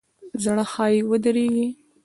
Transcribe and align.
زړه 0.43 0.63
ښایي 0.71 0.99
ودریږي. 1.09 1.67